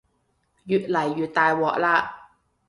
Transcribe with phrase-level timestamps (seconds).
[0.65, 2.09] 越嚟越大鑊喇